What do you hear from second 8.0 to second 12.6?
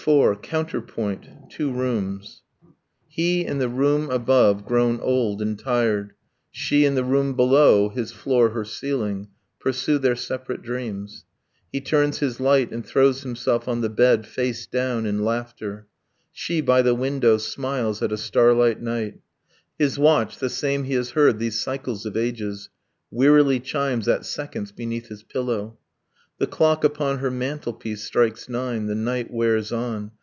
floor her ceiling Pursue their separate dreams. He turns his